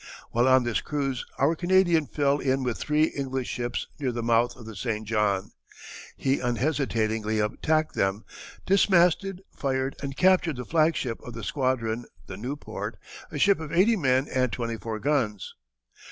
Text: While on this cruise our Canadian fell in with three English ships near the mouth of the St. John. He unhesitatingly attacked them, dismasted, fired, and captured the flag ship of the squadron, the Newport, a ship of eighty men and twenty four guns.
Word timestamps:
While 0.31 0.47
on 0.47 0.63
this 0.63 0.81
cruise 0.81 1.27
our 1.37 1.55
Canadian 1.55 2.07
fell 2.07 2.39
in 2.39 2.63
with 2.63 2.79
three 2.79 3.03
English 3.03 3.49
ships 3.49 3.85
near 3.99 4.11
the 4.11 4.23
mouth 4.23 4.55
of 4.55 4.65
the 4.65 4.75
St. 4.75 5.05
John. 5.05 5.51
He 6.17 6.39
unhesitatingly 6.39 7.39
attacked 7.39 7.93
them, 7.93 8.25
dismasted, 8.65 9.43
fired, 9.55 9.95
and 10.01 10.17
captured 10.17 10.57
the 10.57 10.65
flag 10.65 10.95
ship 10.95 11.21
of 11.21 11.35
the 11.35 11.43
squadron, 11.43 12.05
the 12.25 12.35
Newport, 12.35 12.97
a 13.31 13.37
ship 13.37 13.59
of 13.59 13.71
eighty 13.71 13.95
men 13.95 14.27
and 14.33 14.51
twenty 14.51 14.77
four 14.77 14.97
guns. 14.97 15.53